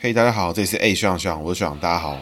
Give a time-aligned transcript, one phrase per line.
[0.00, 2.16] 嘿大家好，这里是 A 学长学长，我是学长，大家好。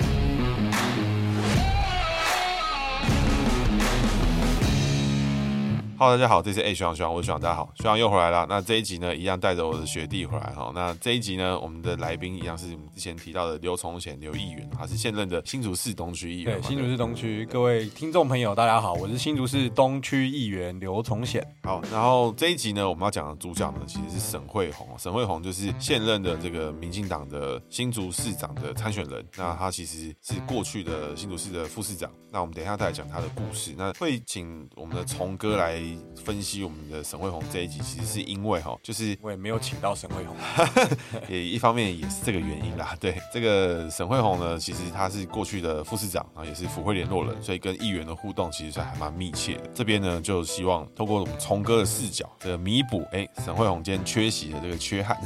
[5.98, 8.44] 哈喽，大家好，这是 A 学长学长，我是学长，大家好，学长又回来了。
[8.46, 10.70] 那这一集呢，一样带着我的学弟回来哈。
[10.74, 16.60] 那这一集呢，我们的来宾一样是我们之前提到的刘崇贤刘议员，他是现任的新竹市东区议员。
[16.60, 21.42] 对，新竹市东区各位听众朋友，大家好，我是新竹市东区议员刘崇贤。
[21.62, 24.86] 好，然后这一集呢，我们要讲的主角呢，其实是沈慧红。
[24.98, 29.26] 沈慧红就是现任的这个民进党的新竹市长的参选人。
[29.34, 32.10] 那他其实是过去的新竹市的副市长。
[32.30, 33.72] 那我们等一下再来讲他的故事。
[33.78, 35.85] 那会请我们的崇哥来。
[36.16, 40.36] 分析我们的沈慧红这一集，其实是因为哈，就是我也没有请到沈慧红，
[41.28, 42.96] 也一方面也是这个原因啦。
[43.00, 49.70] 对，这个沈慧红呢，其实他是过去的副市长，然后也是府会联络人，所以跟议员的互动其实是还蛮密切的。
[49.74, 55.16] 这边呢，就希望透过我们聪哥的视角，这个弥补哎沈慧红今天缺席的这个缺憾。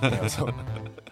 [0.00, 0.48] 没有错。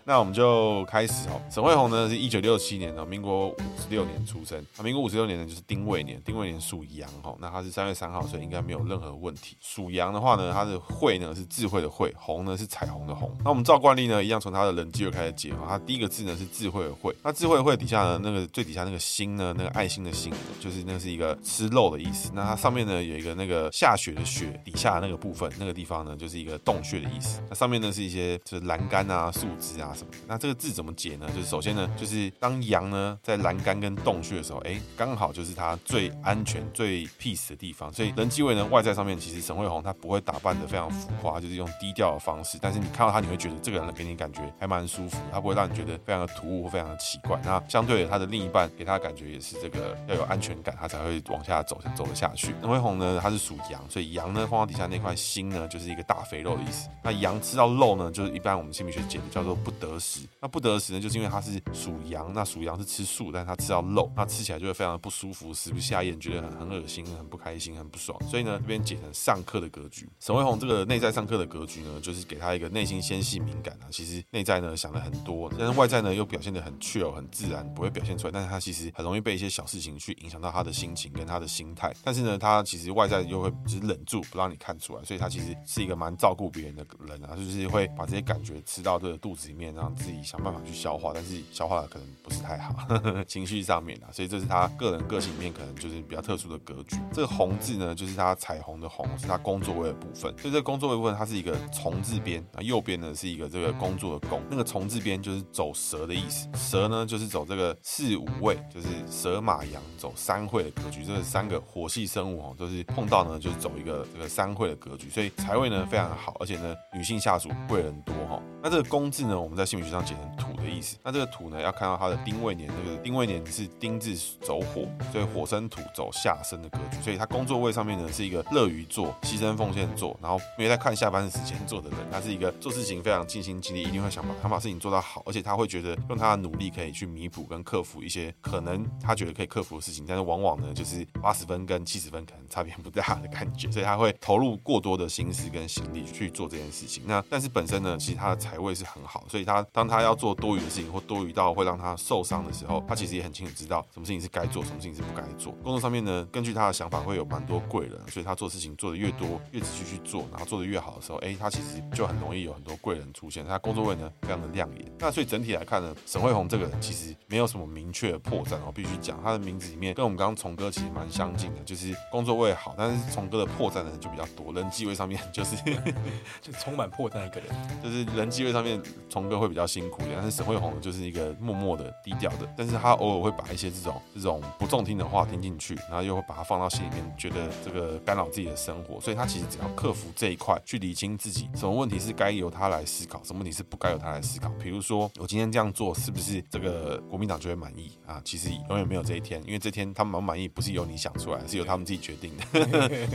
[0.05, 1.41] 那我们就开始哦。
[1.51, 4.65] 沈慧红呢是一九六七年的，民国五十六年出生。
[4.77, 7.35] 啊，民国五十六年呢就是丁未年，丁未年属羊哈。
[7.41, 9.57] 那他是三月三号，所以应该没有任何问题。
[9.61, 13.31] 属羊的话呢，它的慧呢是智慧的慧，红呢是彩虹的红。
[13.45, 15.67] 那我们照惯例呢，一样从它的人际就开始解哈。
[15.69, 22.31] 他第一个字呢是智慧的慧，那智慧的慧底下呢，那个最底下那个心呢，那个爱心的心，就是那是一个吃肉的意思。
[22.35, 27.41] 那它上面呢有一个那个下雪的雪，底下那个部分那个地方呢就是一个洞穴的意思。
[27.49, 30.19] 那上面呢是一些就是栏杆啊、树枝啊什么的。
[30.27, 31.29] 那这个字怎么解呢？
[31.35, 37.93] 就是首先呢，就是当羊呢在栏杆跟洞穴的时候，哎，刚好就是它最安全、最 peace 的地方。
[37.93, 42.59] 所以人机位呢，外在上面其实沈慧红她不会打扮得非常浮夸，就是用低调的方式。
[42.61, 47.41] 但是你看到她，你会觉得这个人给你感觉还蛮舒服，他不会让你觉得非常的突兀或非常的奇怪。
[47.43, 52.55] 那相对的，他的另一半给他的感觉也是这个要有安全感，他才会往下走，走得下去。
[52.61, 56.89] 沈慧红呢，她是属羊，所以羊呢放到底下那块心呢，就是一个大肥肉的意思。
[57.03, 60.21] 那羊吃到肉呢，就是一般我们心理学解的叫做不得食。
[60.41, 68.19] 那不得食呢，就是因为它是属羊，那属羊是吃素，但是它吃到肉，那吃起来就会非常的不舒服，食不下咽，觉得很很恶心，很不开心，很不爽。
[68.29, 70.09] 所以呢，这边解成上课的格局。
[70.19, 78.33] 沈慧红这个内在上课的格局呢，就是给他一个内心纤细敏感啊，其实内在呢想了很多，但是外在呢又表现得很 chill 很自然，不会表现出来。
[78.33, 81.95] 但是他其实很容易被一些小事情去影响到他的心情跟他的心态。
[82.03, 92.75] 但是呢，他其实外在又会只忍住不让你看出来，所以他其实是一个蛮照顾别人的人啊，就是会把这些感觉吃到这个肚子里面，让自己想办法去消化，但是消化的可能不是太好，
[93.29, 96.97] 情绪上面啊，所以这是他个人个性里面可能就是比较特殊的格局。
[97.13, 100.17] 这个红字呢，就是他才彩虹的红，是他工作位的部分。
[100.17, 106.49] 所以这个工作位部分，它是一个从字边，啊，右边呢是一个这个工作的工，那个从字边就是走蛇的意思。
[106.55, 111.05] 蛇呢就是走这个四五位，就是蛇马羊走三会的格局。
[111.05, 118.43] 这是三个火系生物哦，都是碰到呢就是走一个这个三会的格局，所以财位呢非常好，而且呢女性下属贵人多哈。
[118.67, 120.97] 那这个工字呢，我们在心理学上解成土的意思。
[121.05, 127.01] 那这个土呢，要看到它的丁未年，这个丁未年是丁字走火，所以火生土走下生的格局。
[127.01, 147.05] 所以他工作位上面呢是一个乐于做、牺牲奉献做，然后没有在看下班的时间做的人，他是一个做事情非常尽心尽力，一定会想把他把事情做到好，而且他会觉得用他的努力可以去弥补跟克服一些可能他觉得可以克服的事情，但是往往呢就是八十分跟七十分可能差别不大的感觉，所以他会投入过多的心思跟心力去做这件事情。
[147.07, 155.53] 那但是本身呢，其实他的财位是很好，所以他当他要做多余的事情或多余到会让他受伤的时候，他其实也很清楚知道什么事情是该做，什么事情是不该做。
[155.63, 163.47] 工作上面呢，根据他的想法会有蛮多贵人，所以他做事情做的越多，越仔细去做，然后做的越好的时候，哎，他其实就很容易有很多贵人出现。
[163.47, 164.91] 他工作位呢非常的亮眼。
[164.99, 175.57] 那所以整体来看呢，沈慧红这个人其实没有什么明确的破绽，我必须讲他的名字里面跟我们刚刚崇哥其实蛮相近的，就是工作位好，但是崇哥的破绽呢就比较多，人际位上面就是
[176.41, 177.49] 就充满破绽一个人，
[177.83, 194.51] 就是人机会上面崇哥会比较辛苦一点，但是沈慧虹就是一个默默的、低调的，但是他偶尔会把一些这种这种不中听的话听进去，然后又会把它放到心里面，觉得这个干扰自己的生活，所以他其实只要克服这一块，去理清自己什么问题是该由他来思考，什么问题是不该由他来思考。
[194.63, 198.21] 比如说，我今天这样做是不是这个国民党就会满意啊？
[198.25, 202.45] 其实永远没有这一天，因为这天他们满不满意不是由你想出来，是由他们自己决定的。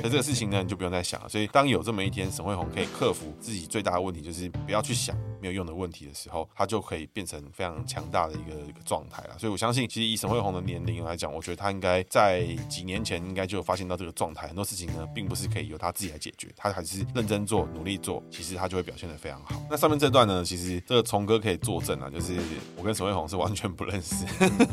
[0.01, 1.29] 那这个事情呢，你就不用再想了。
[1.29, 5.10] 所以当有这么一天，沈慧虹可以克服自己最大的问题，就是不要去想
[5.41, 9.37] 没有用的问题的时候，他就可以变成非常强大的一个一个状态了。
[9.39, 14.47] 所以我相信，其实以沈慧红的年龄来讲，我觉得他应该在几年前应该就有发现到这个状态。
[14.47, 19.61] 很多事情呢，并不是可以由他自己来解决，他还是认真做、努力做，其实他就会表现得非常好。
[19.69, 22.37] 那上面这段呢，其实这个崇哥可以作证啊，就是
[22.75, 24.25] 我跟沈慧红是完全不认识，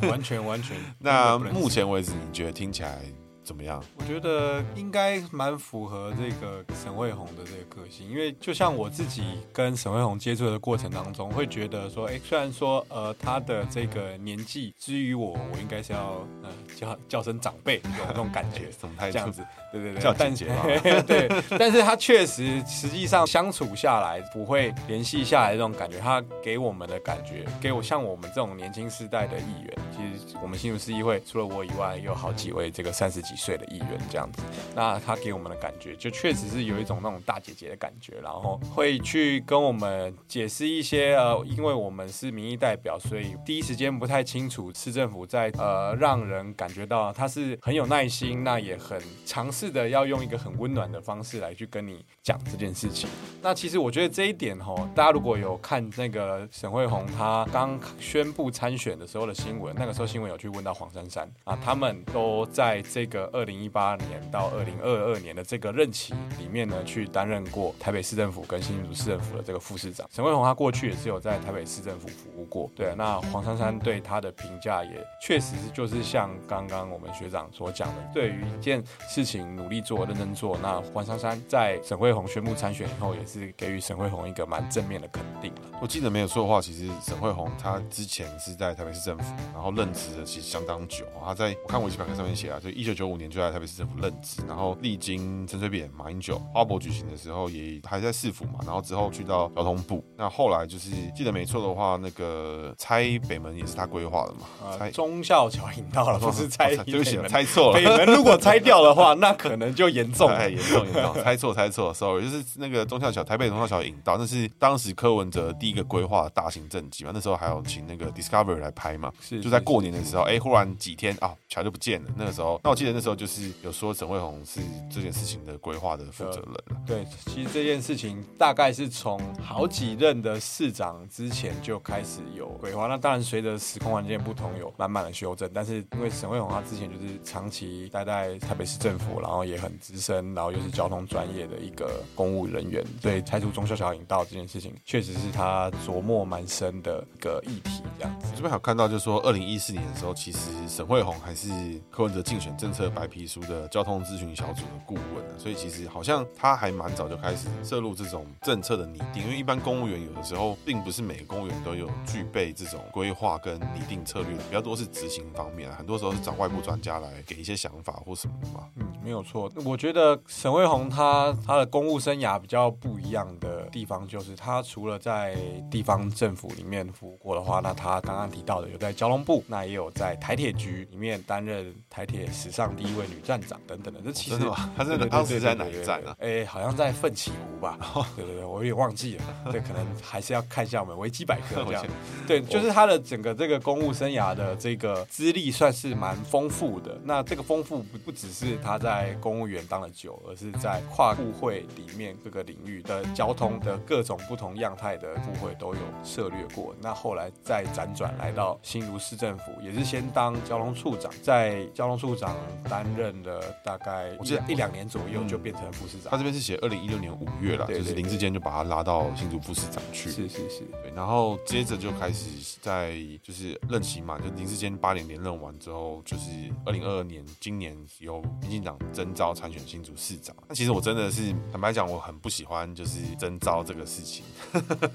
[0.08, 0.76] 完全完全。
[0.98, 3.00] 那目前为止，你觉得听起来
[3.48, 3.82] 怎么样？
[3.96, 9.22] 我觉得应该蛮符合这个沈慧红的这个个性，因为就像我自己
[9.54, 18.68] 跟沈慧红接触的过程当中，会觉得说，哎，虽然说呃他的这个年纪之于我，我应该是要呃叫叫声长辈有那种感觉，
[19.10, 19.42] 这样子？
[19.72, 20.62] 对对对，叫姐姐嘛。
[21.08, 21.26] 对，
[21.58, 34.42] 但是他确实实际上相处下来不会联系下来这种感觉，他给我们的感觉，给我像我们这种年轻世代的议员，其实我们新竹市议会除了我以外，有好几位这个三十几岁的议员这样子。
[34.74, 53.08] 那他给我们的感觉，就确实是有一种那种大姐姐的感觉，然后会去跟我们解释一些呃，因为我们是民意代表，所以第一时间不太清楚市政府在呃让人感觉到他是很有耐心，那也很尝试的要用一个很温暖的方式来去跟你讲这件事情。
[53.40, 70.08] 那其实我觉得这一点哈，大家如果有看那个沈慧虹她刚宣布参选的时候的新闻，那个时候新闻有去问到黄珊珊啊，他们都在这个二零一八年到二零二二年的这个任期里面呢，去担任过台北市政府跟新竹市政府的这个副市长。
[70.12, 72.94] 沈慧虹他过去也是有在台北市政府服务过，对。
[72.96, 80.58] 那黄珊珊对他的评价也确实是就是像刚刚我们学长所讲的，对于一件事情努力做、认真做。
[80.62, 85.52] 那黄珊珊在沈慧虹宣布参选以后，也是给予沈慧虹一个蛮正面的肯定。
[85.80, 91.04] 我记得没有错的话，其实沈慧虹他之前是在台北市政府，然后任职的其实相当久。
[91.24, 100.02] 他在我看维基百科上面写啊，就一九九五年就在台北市政府任职，然后历经陈水扁、马英九、花博举行的时候，也还在市府嘛，然后之后去到交通部。
[100.16, 104.76] 那后来就是记得没错的话，那个拆北门也是他规划的嘛？
[104.78, 106.76] 拆、呃、忠孝桥引道了， 不是拆？
[106.76, 107.74] 对不起，拆错了。
[107.74, 117.10] 北门如果拆掉的话，那可能就严重， 严重严重，猜 错猜错，sorry，就是那个忠孝桥，台北忠孝桥引道，那是当时柯文哲第一个规划的大型政绩嘛？
[117.12, 119.12] 那时候还有请那个 Discovery 来拍嘛？
[119.20, 122.10] 是，就在过年的时候，哎，忽然几天啊，桥就不见了。
[122.16, 124.60] 那个时候，那我记得那时候就是有说沈慧虹是
[124.90, 126.82] 这件事情的规划的负责人。
[126.86, 132.86] 对，其实这件事情大概是从好几任的市长之前就开始有规划。
[132.86, 135.48] 那当然随着时空环境不同，有满满的修正。
[135.52, 147.82] 但是因为沈慧虹他之前就是长期待在台北市政府，然后也很资深，然后又是交通专业的一个公务人员，所以拆除忠孝桥引道这件事情，确实是他琢磨蛮深的一个议题。
[147.98, 150.38] 这样子，这边还有看到就是说，二零一四年的时候，其实
[150.68, 151.48] 沈慧虹还是
[151.90, 159.22] 柯文哲竞选政策白皮书的交通咨询小组的顾问，所以其实好像他还蛮早就开始涉入这种政策的拟定。
[159.24, 168.68] 因为一般公务员有的时候，并不是每个公务员都有具备这种规划跟拟定策略，比较多是执行方面，很多时候是找外部专家来给一些想法或什么的嘛。
[168.76, 169.50] 嗯，没有错。
[169.64, 175.36] 我觉得沈卫红他他的公务生涯比较不一样的地方，就是他除了在
[175.70, 184.00] 地方政府里面服务过的话，那他刚刚提到的有在交通部，那也有在台铁局里面担任台铁史上第一位女站长等等的。
[184.04, 184.38] 这其实
[184.76, 186.14] 他是当时在哪一站啊？
[186.20, 187.78] 哎，好像在奋起湖吧？
[188.14, 189.24] 对对对，我有点忘记了。
[189.50, 191.84] 对，可能还是要看一下我们维基百科 这样。
[192.26, 196.96] 对，就是他的整个这个公务生涯的这个资历算是蛮丰富的。
[197.02, 206.74] 那这个丰富不不只是他在公务员当了久，而是在跨部会里面各个领域的交通的各种不同样态的部会都有涉略过。
[206.80, 212.36] 那后来再辗转来到新竹市政府，也是先当交通处长，在交通处长
[212.68, 216.10] 担任了大概我记得一两年左右就变成副市长。
[216.10, 220.10] 他这边是写二零一六年五月了，就是林志坚就把他拉到新竹副市长去。
[220.10, 226.30] 是是是，对，然后接着就开始在就是任期嘛，就林志坚八年连任完之后，就是
[226.64, 230.34] 二零二二年今年由民进党征召参选新竹市长。
[230.48, 234.24] 那其实我真的是坦白讲，我很不喜欢就是征召这个事情，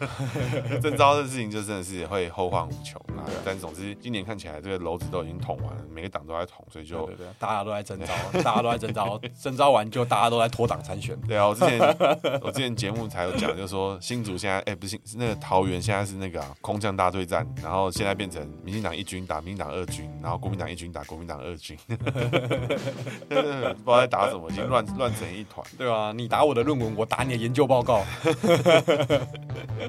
[0.82, 3.02] 征召这个事情就真的是会后患无穷。
[3.46, 7.10] 但总之，今年看起来这个篓子都已经捅完了，每个党都在捅，所以就
[7.40, 11.16] 大家都在征招，大家都在征招， 征招完就大家都在脱党参选。
[11.22, 11.80] 对啊，我之前
[12.42, 21.96] 我之前节目才有讲，就是说新竹现在哎、欸、不是那个桃园现在是那个、啊、空降大队战，然后现在变成民进党一军打民进党二军，然后国民党一军打国民党二军， 不
[23.36, 25.66] 知道在打什么，已经乱乱成一团。
[25.78, 28.04] 对啊，你打我的论文，我打你的研究报告。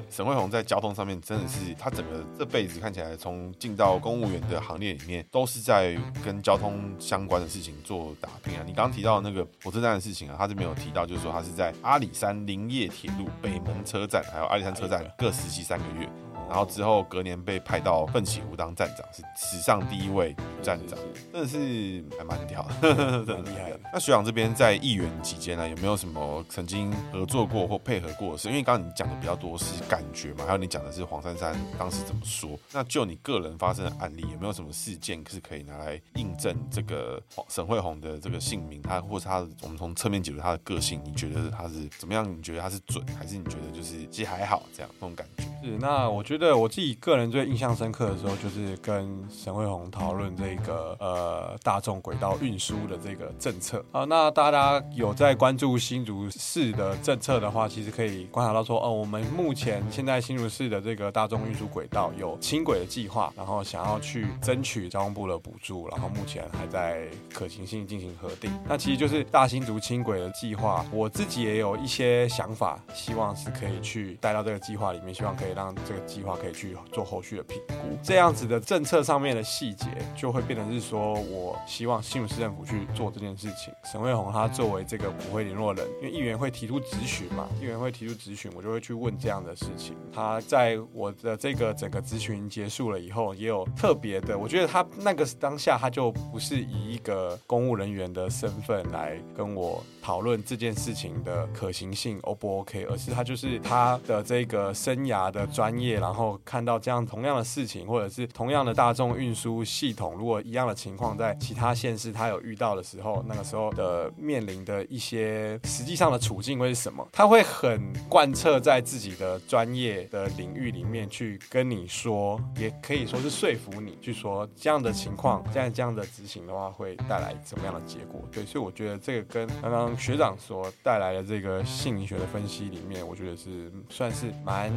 [0.09, 3.15] 沈慧宏在交通上面真的是他整个这辈子看起来。
[3.17, 8.63] 从进到公务员的行列里面，都是在跟交通相关的事情做打拼啊。
[8.65, 16.09] 你刚刚提到那个火车站的事情啊，他这边有提到，就是说他是在阿里山林业铁路北门车站，还有阿里山车站各实习三个月。
[16.47, 20.97] 然后之后隔年被派到奋起湖当站长，是史上第一位站长，
[21.33, 22.93] 真的是还蛮屌的，
[23.25, 23.79] 很厉害的。
[23.91, 28.47] 那学长这边在议员期间呢，有没有什么曾经合作过或配合过的事？
[28.47, 32.57] 因为刚刚你讲的比较多是感觉嘛，还有你讲的是黄珊珊当时怎么说。
[32.71, 38.81] 那就你个人发生的案例，有没有什么事件是可以拿来印证这个沈慧红的这个姓名？
[38.81, 42.25] 他或是他，我们从侧面解读他的个性，你觉得他是怎么样？
[42.37, 45.43] 你觉得他是准，还是你觉得就是其实还好这样那种感觉？
[45.65, 54.05] 是，那我觉得我自己个人最印象深刻的时候，就是跟沈慧红讨论这个呃大众轨道运输的这个政策啊。
[54.05, 68.51] 那大家有在关注新竹市的政策的话，其实可以观察到说，哦，我们目前现在新竹市的这个大众运输轨道有轻轨的计划，然后想要去争取交通部的补助，然后目前还在可行性进行核定。
[68.69, 75.54] 那其实就是大新竹轻轨的计划，我自己也有一些想法，希望是可以去带到这个计划里面，希望可以。
[75.55, 83.73] 让这个计划可以去做后续的评估，这样子的政策上面的细节就会变成是说，我希望新竹市政府去做这件事情。
[83.83, 89.95] 沈慧虹他作为这个府会联络人，因为议员会提出质询嘛，议员会提出质询，我就会去问这样的事情。
[90.13, 105.44] 他在我的这个整个咨询结束了以后，也有特别的，我觉得他那个当下他就不是以一个公务人员的身份来跟我讨论这件事情的可行性 O 不 OK，而是他就是他的这个生涯的。
[105.45, 117.07] 专业，然后看到这样同样的事情，或者是同样的大众运输系统，如果一样的情况在其他县市他有遇到的时候，那个时候的面临的一些实际上的处境会是什么？
[117.11, 128.21] 他会很贯彻在自己的专业的领域里面去跟你说，也可以说是说服你，去说这样的情况，这样这样的执行的话会带来什么样的结果？
[128.31, 134.71] 对，所以我觉得这个跟刚刚学长所带来的这个姓名学的分析里面，我觉得是算是蛮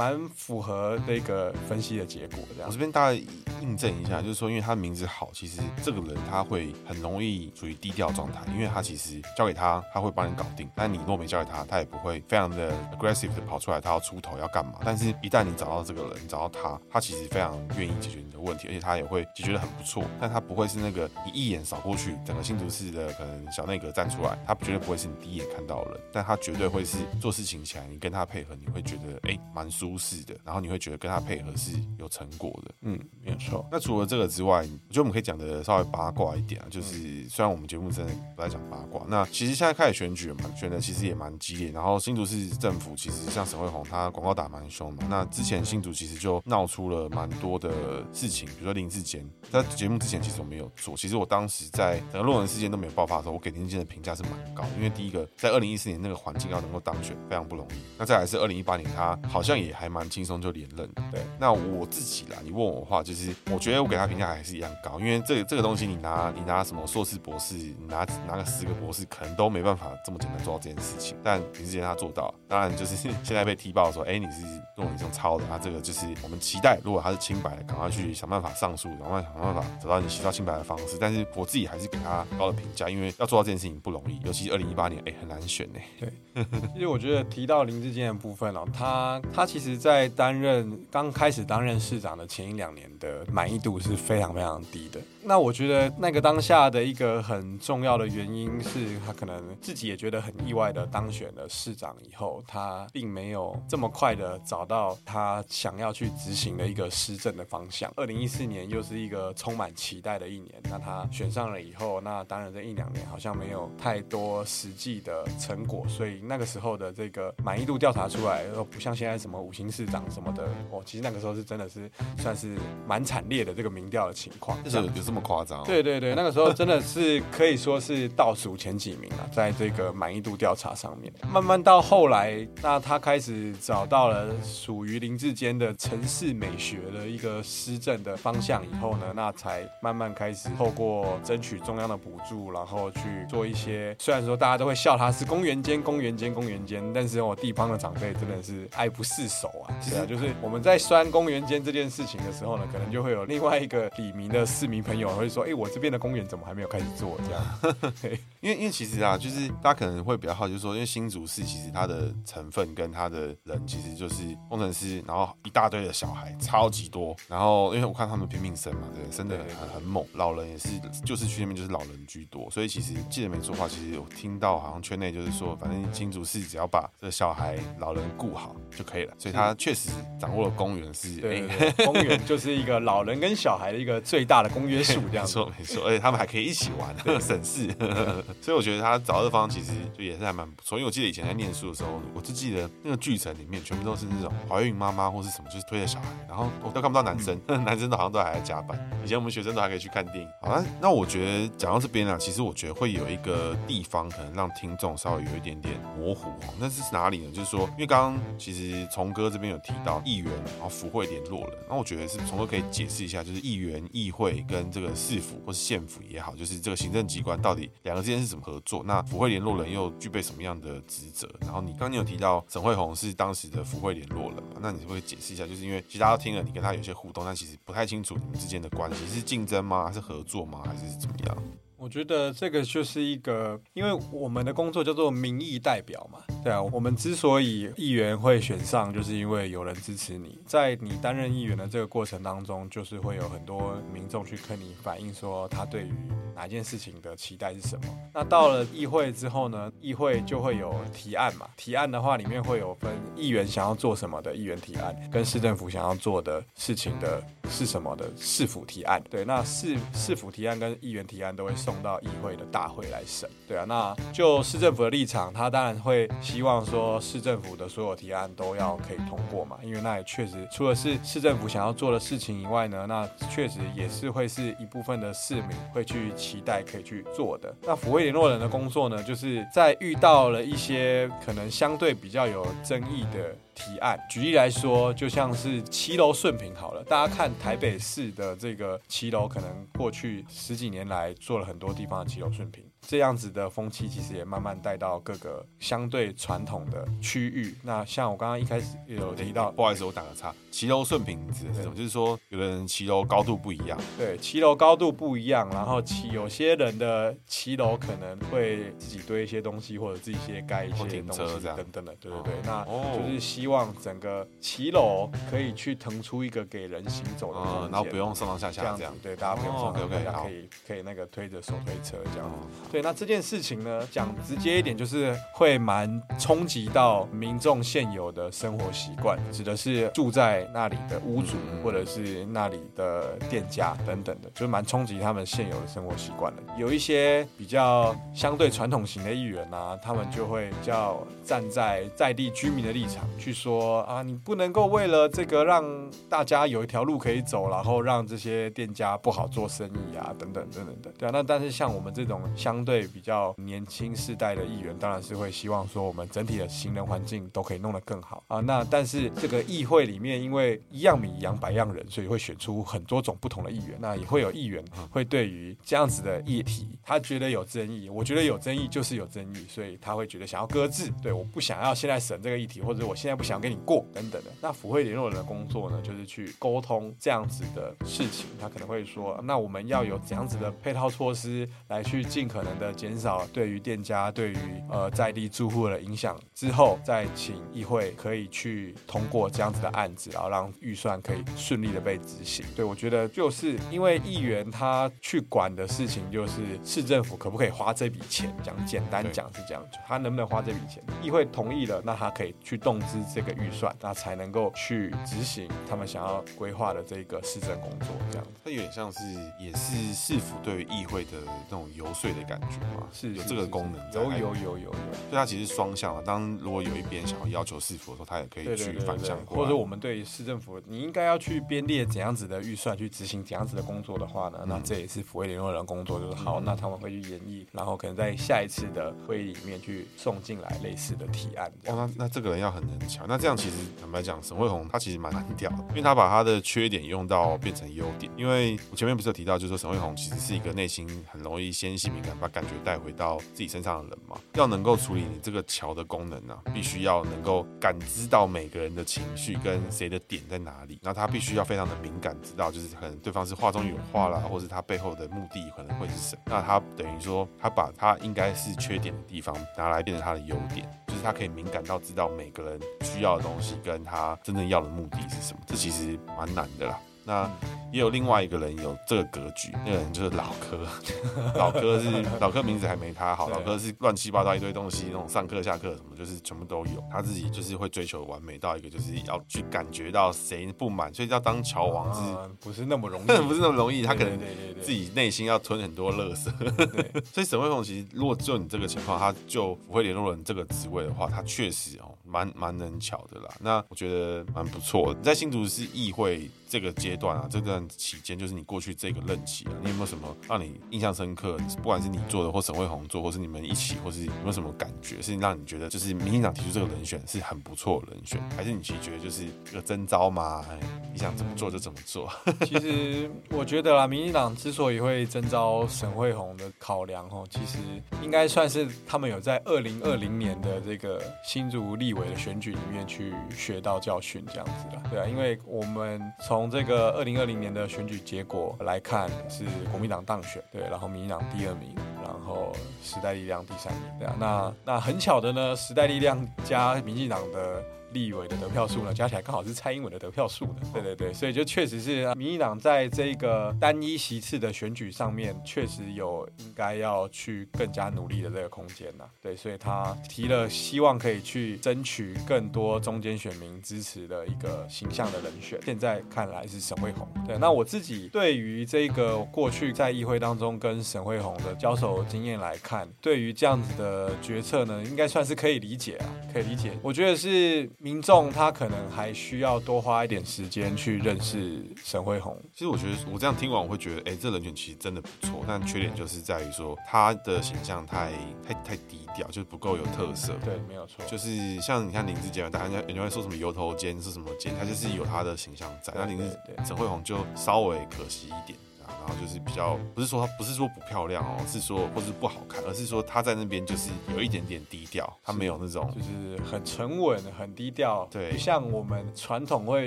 [0.00, 0.30] 蛮。
[0.34, 2.66] 符合那个分析的结果，这样。
[2.66, 3.20] 我这边大概
[3.60, 10.68] 印证一下，就是说，因为他名字好，其实这个人他会很容易处于低调状态，因为他其实交给他，他会帮你搞定。
[10.74, 14.80] 但你若没交给他，他也不会非常的 aggressive 的跑出来，他要出头要干嘛。
[14.82, 20.04] 但是，一旦你找到这个人，你找到他，他其实非常愿意解决你的问题，而且他也会解决的很不错。
[20.20, 30.10] 但他不会是那个你一眼扫过去，整个新竹市的可能小内阁站出来，他绝对不会是你第一眼看到的人，但他绝对会是做事情起来，你跟他配合，你会觉得哎，蛮舒适。
[30.10, 33.64] 是的，然后你会觉得跟他配合是有成果的，嗯，没有错。
[33.70, 41.70] 那除了这个之外，我觉得我们可以讲的稍微八卦一点啊，就是虽然我们节目真的不太讲八卦，那其实现在开始选举了嘛，选的其实也蛮激烈。
[41.70, 45.06] 然后新竹市政府其实像沈慧宏，他广告打蛮凶嘛。
[45.08, 50.96] 那之前新竹其实就闹出了蛮多的事情，比如说林志坚，在节目之前其实我没有做。
[50.96, 57.80] 其实我当时在整个论文事件都没有爆发的时候，我给林志坚的评价是蛮高，因为第一个在二零一四年那个环境要能够当选非常不容易。
[57.96, 60.10] 那再来是二零一八年，他好像也还蛮。
[60.10, 61.20] 轻松就连任，对。
[61.38, 71.16] 那我自己啦，你问我的话，就是我觉得我给他评价还是一样高，因为这个这个东西，你拿你拿什么硕士博士，你拿拿个十个博士，可能都没办法这么简单做到这件事情。
[71.22, 74.42] 但林志坚他做到，当然就是 现在被踢爆说，哎、你是
[74.76, 80.96] 论文中抄的，那这个就是我们期待，如果他是清白的，赶快去想办法上诉，赶快想办法找到你洗刷清白的方式。
[81.00, 85.78] 但是我自己还是给他高的评价，因为要做到这件事情不容易，尤其是二零一八年，哎、很难选呢。
[86.00, 86.44] 对，
[86.74, 90.10] 其实我觉得提到林志坚的部分哦，他他其实在。
[90.20, 95.00] 担任刚开始担任市长的前一两年的满意度是非常非常低的。
[95.22, 107.92] 那我觉得那个当下的一个很重要的原因是他可能自己也觉得很意外的当选了市长以后，他并没有这么快的找到他想要去执行的一个施政的方向。
[107.96, 125.64] 二零一四年又是一个充满期待的一年，那他选上了以后，那当然这一两年好像没有太多实际的成果，所以那个时候的这个满意度调查出来，不像现在什么五星市长什么的哦，其实那个时候是真的是算是蛮惨烈的这个民调的情况，就是这么夸张？
[125.64, 131.12] 对对对，那个时候真的是可以说是倒数前几名了， 在这个满意度调查上面。
[131.28, 143.96] 慢慢到后来，那他开始找到了属于林志坚的城市美学的一个施政的方向以后呢，那才慢慢开始透过争取中央的补助，然后去做一些。
[143.98, 149.74] 虽然说大家都会笑他是公园间、公园间、公园间，但是我地方的长辈真的是爱不释手啊。
[149.82, 157.82] 是啊，就是我们在酸公园间这件事情的时候呢，可能就会有另外一个李明的市民朋友会说：“哎、欸，我这边的公园怎么还没有开始做？”这样，
[158.40, 167.16] 因为因为其实啊，就是大家可能会比较好奇，就是说，因为新竹市其实它的成分跟它的人其实就是工程师，然后一大堆的小孩，超级多。
[167.28, 170.68] 然后因为我看他们拼命生嘛，对，生的很很猛，老人也是，
[171.04, 172.48] 就是去那边就是老人居多。
[172.50, 179.14] 所以其实记得没错的话，其实我听到好像圈内就是说，反正新竹市只要把这个小孩、老人顾好就可以了。
[179.18, 179.40] 所以他。
[179.40, 179.88] 他确实
[180.20, 181.48] 掌握了公园是，对，
[181.86, 185.38] 公园就是一个老人跟小孩的一个最大的公约数，这样子。
[185.38, 187.68] 没错没错，而且他们还可以一起玩， 省事。
[188.40, 190.78] 所以我觉得他找到的方其实就也是还蛮不错。
[190.78, 198.78] 因为我记得以前在念书的时候，我就记得那个剧城里面全部都是那种怀孕妈妈或是什么，就是推着小孩，然后我都看不到男生，嗯、 男生都好像都还在加班。
[199.04, 200.28] 以前我们学生都还可以去看电影。
[200.42, 206.54] 好了，那我觉得讲到这边啊，其实我觉得会有一个地方可能让听众稍微有一点点模糊哦。
[206.58, 207.30] 那是哪里呢？
[207.32, 218.82] 就是说，因为刚刚其实从哥这边有提到议员，然后福会联络人，那我觉得是从哥可以解释一下，就是议员、议会跟这这个市府或是县府也好，就是这个行政机关到底两个之间是怎么合作？
[218.84, 221.28] 那府会联络人又具备什么样的职责？
[221.40, 224.42] 然后你刚刚有提到沈慧红是当时的府会联络人？
[224.60, 225.46] 那你会不会解释一下？
[225.46, 229.84] 就是因为其他都听了，你跟他有些互动，但其实不太清楚你们之间的关系是竞争吗？
[229.84, 230.62] 还是合作吗？
[230.64, 231.36] 还是怎么样？
[231.80, 245.92] 我觉得这个就是一个，因为我们的工作叫做民意代表嘛，对啊，我们之所以议员会选上，就是因为有人支持你，在你担任议员的这个过程当中，就是会有很多民众去跟你反映说，他对于
[246.34, 247.84] 哪件事情的期待是什么。
[248.12, 259.02] 那到了议会之后呢，议会就会有提案嘛，提案的话里面会有分议员想要做什么的议员提案，跟市政府想要做的事情的是什么的市府提案。
[259.08, 261.50] 对，那市市府提案跟议员提案都会。
[261.70, 277.54] 送到议会的大会来审，对啊，那就市政府的立场，他当然会希望说市政府的所有提案都要可以通过嘛，因为那也确实除了是市政府想要做的事情以外呢，那确实也是会是一部分的市民会去期待可以去做的。
[277.62, 283.32] 那抚慰联络人的工作呢，就是在遇到了一些可能相对比较有争议的。
[283.60, 292.64] 提案，举例来说，就像是骑楼顺平好了，大家看台北市的这个骑楼，可能过去十几年来做了很多地方的骑楼顺平。
[292.90, 297.54] 这样子的风气其实也慢慢带到各个相对传统的区域。
[297.62, 301.74] 那像我刚刚一开始有提到，不好意思，我打个岔，骑楼顺平指的是什么？
[301.76, 303.78] 就是说，有的人骑楼高度不一样。
[303.96, 311.94] 对，骑楼高度不一样，然后骑有些人的骑楼可能会自己堆一些东西，或者自己先盖一些东西等等的。
[311.94, 318.92] 对对对，那就是希望整个骑楼可以去腾出一个给人行走的空间，然后不用上上下下这样。
[319.00, 322.28] 对，大家不用上上下下，可以可以那个推着手推车这样。
[322.72, 322.79] 对。
[322.82, 336.42] 那这件事情呢，讲直接一点，就是会蛮冲击到民众现有的生活习惯，指的是住在那里的屋主或者是那里的店家等等的，就蛮冲击他们现有的生活习惯的。
[336.56, 350.92] 有一些比较相对传统型的议员啊，他们就会比较站在在地居民的立场去说啊，你不能够为了这个让大家有一条路可以走，然后让这些店家不好做生意啊，等等等等的。
[350.98, 358.40] 对啊，那但是像我们这种相对比较年轻世代的议员，当然是会希望说我们整体的行人环境都可以弄得更好啊。
[358.40, 363.76] 那但是这个议会里面，因为一样米养百样人，所以会选出很多种不同的议员。
[363.80, 370.92] 那也会有议员会对于这样子的议题，他觉得有争议，我觉得有争议就是有争议，所以他会觉得想要搁置。
[371.02, 374.30] 对，我不想要现在审这个议题，或者我现在不想跟你过等等的。
[374.40, 378.26] 那府会联络人的工作呢，就是去沟通这样子的事情。
[378.40, 382.90] 他可能会说，那我们要有怎样子的配套措施来去尽可能的减。
[383.00, 384.36] 少对于店家、对于
[384.68, 392.44] 呃在地住户的影响之后，再请议会可以去通过这样子的案子，然后让预算可以顺利的被执行。
[392.54, 400.82] 对，我觉得就是因为议员他去管的事情就是市政府可不可以花这笔钱，讲简单讲是这样，他能不能花这笔钱？
[401.02, 407.88] 议会同意了，那他可以去动资这个预算，那才能够去执行他们想要规划的这个市政工作。
[408.10, 409.00] 这样，它有点像是
[409.40, 411.12] 也是市府对于议会的
[411.48, 412.58] 那种游说的感觉。
[412.92, 416.02] 是有这个功能，有有有有有，所以它其实双向啊。
[416.04, 419.42] 当如果有一边想要要求市府的时候，他也可以去反向过来。
[419.42, 424.40] 或者我们对市政府，你应该要去编列怎样子的预算去执行怎样子的工作的话呢？
[424.44, 431.46] 那这也是府会联络人工作，就是好，那他们会去演绎，然后可能在下一次的会议里面去送进来类似的提案。
[431.66, 433.06] 哦，那那这个人要很能强。
[433.08, 438.10] 那这样其实坦白讲，沈慧宏他其实蛮难调的，因为他把他的缺点用到变成优点。
[438.16, 456.22] 因为我前面不是有提到，就是说沈慧宏其实是一个内心很容易纤细敏感，把感觉带回到自己身上的人嘛，要能够处理你这个桥的功能呢、啊，必须要能够感知到每个人的情绪跟谁的点在哪里，然后他必须要非常的敏感，知道就是可能对方是话中有话啦，或是他背后的目的可能会是什么。
[456.26, 465.40] 那他等于说，他把他应该是缺点的地方拿来变成他的优点，就是他可以敏感到知道每个人需要的东西跟他真正要的目的是什么。
[465.46, 466.78] 这其实蛮难的啦。
[467.04, 467.30] 那
[467.72, 470.66] 也有另外一个人有这个格局，那个人就是老柯。
[471.36, 476.84] 老柯是老柯名字还没他好，老柯是乱七八糟一堆东西，那种上课下课什么就是全部都有。
[476.90, 483.06] 他自己就是会追求完美到一个，就是要去感觉到谁不满，所以要当桥王是不是那么容易？
[483.06, 484.18] 不是那么容易， 他可能
[484.60, 486.30] 自己内心要吞很多乐色。
[487.12, 491.94] 所以沈慧凤其实如果就你这个情况，他就不会联络人这个职位的话，他确实哦。
[492.10, 494.92] 蛮蛮能巧的啦，那我觉得蛮不错。
[495.00, 501.38] 在新竹市议会这个阶段啊，这段期间就是你过去这个任期啊，你有没有什么让你印象深刻？
[501.62, 510.44] 不管是你做的，或沈慧红做，或是你们一起，或是有没有什么感觉，是让你觉得就是民进党提出这个人选是很不错的人选，还是你其实觉得就是一个征召吗？
[510.92, 512.10] 你想怎么做就怎么做？
[512.44, 517.58] 其实我觉得啦，民进党之所以会征召沈慧红的考量哦，其实
[518.02, 522.00] 应该算是他们有在二零二零年的这个新竹立委。
[522.10, 537.62] 的选举里面去学到教训，这样子啦，对啊，因为我们从这个二零二零年的选举结果来看，是国民党当选，对，然后民进党第二名，然后时代力量第三名，对啊，那那很巧的呢，时代力量加民进党的。
[537.92, 540.56] 立委的得票数呢，加起来刚好是蔡英文的得票数呢。
[540.72, 549.04] 对对对，所以就确实是民进党在这个单一席次的选举上面，确实有应该要去更加努力的这个空间呐。
[549.20, 555.58] 对，所以他提了希望可以去争取更多中间选民支持的一个形象的人选。
[555.64, 557.06] 现在看来是沈慧虹。
[557.26, 566.72] 对，那我自己对于这个过去在议会当中跟沈慧虹的交手经验来看，对于这样子的决策呢，应该算是可以理解啊，可以理解。
[566.82, 567.68] 我觉得是。
[567.78, 572.36] 民众他可能还需要多花一点时间去认识沈慧红。
[572.52, 575.44] 其实我觉得我这样听完，我会觉得，哎、欸，这人选其实真的不错。
[575.46, 578.12] 但缺点就是在于说，他的形象太
[578.46, 580.34] 太太低调，就是不够有特色。
[580.44, 581.04] 对，没有错。
[581.06, 585.92] 就是像你看林志坚，大家人家会说什么油头尖是什么尖，他就是有他的形象在。
[585.96, 588.58] 那林智沈慧红就稍微可惜一点。
[588.98, 599.86] 然后就是比较不是说她不是说不漂亮哦，是说或是不好看，而是说他在那边就是有一点点低调，他没有那种就是很沉稳、很低调，对，不像我们传统会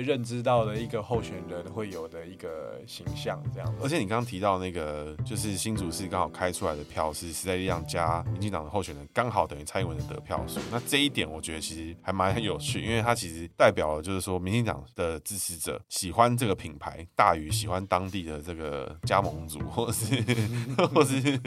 [0.00, 3.74] 认知到的一个候选人会有的一个形象这样。
[3.82, 10.60] 而且你刚刚提到那个就是新竹市刚好开出来的票是时代力量加民进党的候选人，刚好等于蔡英文的得票数。
[10.70, 18.93] 那这一点我觉得其实还蛮有趣，因为它其实代表了就是说民进党的支持者喜欢这个品牌大于喜欢当地的这个。
[19.02, 20.22] 加盟主，或是
[20.94, 21.40] 或是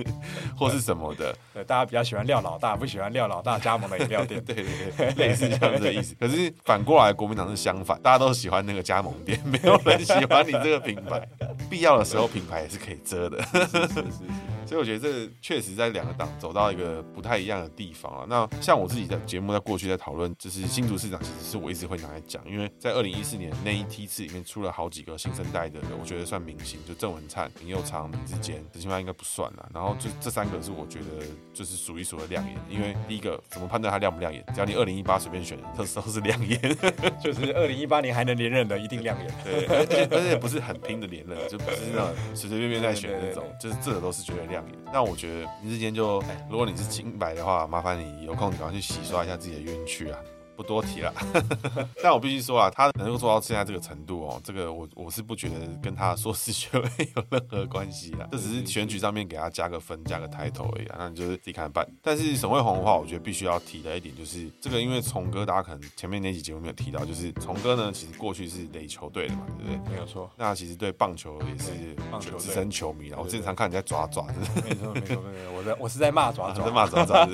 [0.55, 4.55] 或是什么的，对，大家比较喜欢廖老大，不喜欢廖老大加盟的饮料店，对
[4.95, 6.15] 对对，类似这样子的意思。
[6.19, 11.27] 可是反过来，国民党是相反，大家都喜欢那个加盟店，没有人喜欢你这个品牌。
[11.69, 13.41] 必要的时候，品牌也是可以遮的。
[13.43, 14.56] 是是是是。
[14.67, 18.25] 所以我觉得这确实在两个党走到一个不太一样的地方了。
[18.27, 29.69] 那像我自己的节目在过去在讨论，就是新竹市长，其实是我一直会拿来讲，因为在二零一四年那一梯次里面出了好几个新生代的，我觉得算明星，就郑文灿、林佑昌、林志坚，陈其迈应该不算了。
[29.73, 34.43] 然后就这三个是我觉得就是数一数的亮眼，因为第一个怎么判断他亮不亮眼？
[34.53, 36.59] 只要你二零一八随便选，都都是亮眼，
[37.23, 39.33] 就是二零一八年还能连任的一定亮眼。
[39.43, 44.56] 对，而且而且不是很拼的连任，就不是那种随随便便在选那种，就是这个都是觉得亮
[44.91, 50.19] 那我觉得你之前就，如果你是清白的话，麻烦你有空赶快去洗刷一下自己的冤屈啊。
[50.57, 51.13] 不多提了，
[52.01, 61.87] 但我必须说啊，他能够做到现在这个程度哦，这个我我是不觉得跟他硕士学位有任何关系啊，这只是选举上面给他加个分、加个抬头而已啊，那你就是自己看着办。
[62.01, 69.91] 但是沈慧红的话，我觉得必须要提的一点就是，这个因为崇哥大家可能前面那集节目没有提到，就是崇哥呢，其实过去是垒球队的嘛，对不对？
[69.93, 70.27] 没有错。
[70.35, 74.25] 那其实对棒球也是棒球资深球迷了，我经常看你在抓抓，
[74.65, 77.27] 没错没错没错，我在我是在骂抓抓， 在骂抓抓，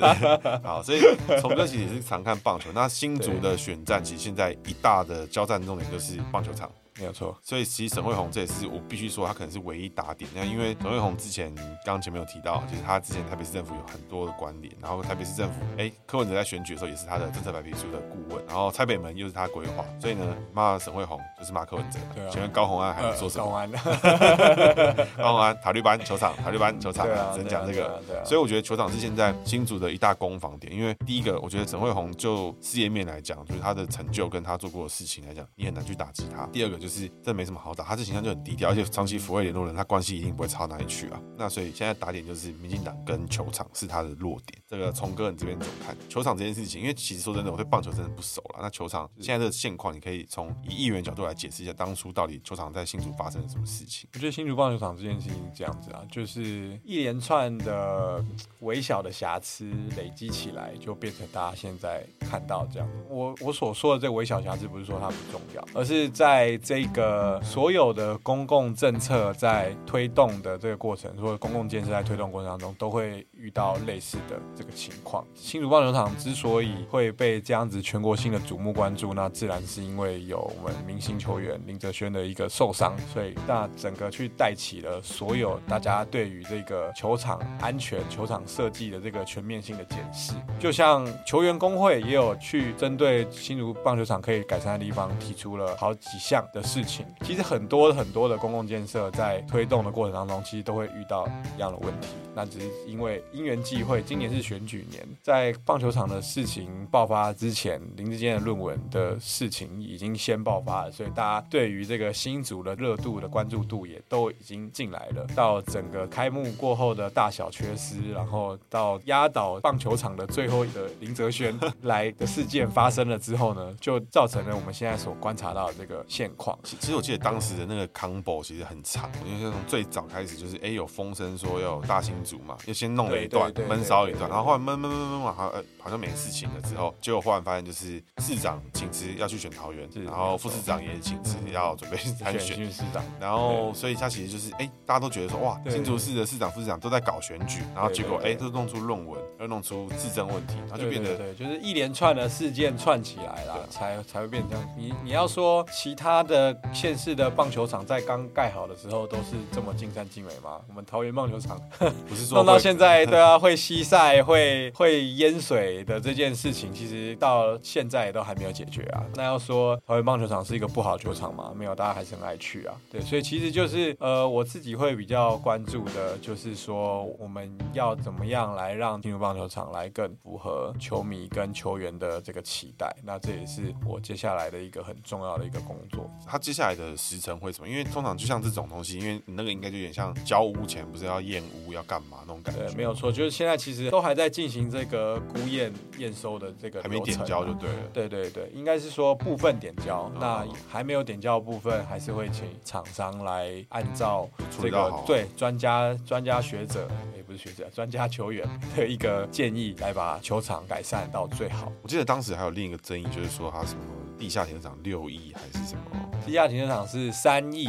[0.62, 1.00] 好，所以
[1.40, 3.13] 崇哥其实也是常看棒球，那新。
[3.14, 6.68] 新竹的选战，其实现在一大的交战重点就是棒球场。
[6.98, 10.30] 没有错，所以其实沈慧红这也是我必须说，他可能是唯一打点。
[10.32, 21.98] 那因为沈慧红之前刚刚前面有提到，就是他之前台北市政府有很多的关联，然后台北市政府哎，柯文哲在选举的时候也是他的政策白皮书的顾问，然后蔡北门又是他规划，所以呢骂沈慧红就是骂柯文哲。
[22.14, 22.30] 对啊。
[22.30, 23.44] 前面高红安还能说什么？
[23.44, 23.70] 高红安，
[25.18, 28.00] 高虹安塔绿班球场，塔绿班球场，只能讲这个。
[28.24, 36.46] 所以我觉得球场是现在新竹的一大攻防点，因为第一个，我觉得沈慧红就事业面来讲，就是他的成就跟他做过的事情来讲，你很难去打击他。
[36.52, 36.83] 第二个。
[36.84, 41.18] 就是这没什么好打，他这形象就很低调，而且长期府会联络人，他关系一定不会差哪里去啊。
[41.38, 44.60] 那所以现在打点就是民进党跟球场是他的弱点。
[44.68, 46.82] 这个从哥你这边怎么看球场这件事情？
[46.82, 48.58] 因为其实说真的，我对棒球真的不熟了。
[48.60, 54.06] 那球场现在这个现况，你可以从以议员角度来解释一下，当初到底球场在新竹发生了什么事情？
[54.12, 58.22] 我觉得新竹棒球场这件事情这样子啊，就是一连串的
[58.60, 62.86] 微小的瑕疵累积起来，就变成大家现在看到这样。
[63.08, 66.73] 我我所说的这个微小瑕疵，不是说它不重要，而是在这。
[66.74, 75.22] 这个所有的公共政策在推动的这个过程，或者公共建设在推动过程当中，都会遇到类似的这个情况。
[75.34, 90.32] 新竹棒球场之所以会被这样子全国性的瞩目关注，那自然是因为有我们明星球员林哲轩的一个受伤，所以那整个去带起了所有大家对于这个球场安全、球场设计的这个全面性的检视。
[90.58, 97.04] 就像球员工会也有去针对新竹棒球场可以改善的地方提出了好几项的事情。
[97.20, 102.08] 其实很多很多的公共建设在推动的过程当中，其实都会遇到一样的问题。
[102.34, 115.26] 那只是因为因缘际会，今年是选举年，在棒球场的事情爆发之前，林志坚的论文的事情已经先爆发了，所以大家对于这个新竹的热度的关注度也都已经进来了。
[115.34, 126.56] 到整个开幕过后的大小缺失，然后到压倒棒球场的最后一个林哲轩来的事件发生了之后呢，就造成了我们现在所观察到的这个现况。
[126.62, 154.68] 其实我记得当时的那个 combo 其实很长，因为从最早开始就是哎有风声说要有大新竹嘛，要先弄了一段闷烧一段，然后后来闷闷闷闷嘛，好像好像没事情了之后，结果忽然发现就是市长请辞要去选桃园，然后副市长也请辞要准备参选市长，然后所以他其实就是哎大家都觉得说哇新竹市的市长副市长都在搞选举，然后结果哎都弄出论文，又弄出自证问题，然后就变得对，就是一连串的事件串起来了，才才会变成这样。
[154.76, 160.60] 你你要说其他的县市的棒球场在刚盖好的时候都是这么尽善尽美吗？
[160.68, 161.60] 我们桃园棒球场
[162.08, 169.04] 不是说 弄到现在对啊会西晒会会淹水的这件事情，其实到现在都还没有解决啊。
[169.14, 171.52] 那要说台湾棒球场是一个不好球场吗？
[171.54, 172.74] 没有，大家还是很爱去啊。
[172.90, 182.94] 对，所以其实就是呃，我自己会比较关注的，就是说我们要怎么样来让进入棒球场来更符合球迷跟球员的这个期待。
[183.02, 186.10] 那这也是我接下来的一个很重要的一个工作。
[186.26, 187.68] 他接下来的时程会什么？
[187.68, 192.66] 因为通常就像这种东西，因为你那个应该就有点像交屋前不是要验屋要干嘛那种感觉。
[192.66, 197.76] 对，没有错，就是现在其实都还在进行这个估验验收的这个还没点交就对了。
[197.92, 204.28] 对对对，应该是说部分点交，那还没有点交的部分，还是会请厂商来按照
[204.60, 211.72] 这个对专家专家学者也不是学者专家球员的一个建议来把球场改善到最好。
[211.82, 213.80] 我记得当时还有另一个争议，就是说他什么
[214.18, 215.82] 地下停车场六亿还是什么？
[216.24, 217.68] 地下停车场是三亿